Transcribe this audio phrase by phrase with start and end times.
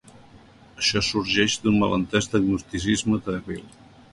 [0.83, 3.63] Això sorgeix d'un malentès d'agnosticisme dèbil.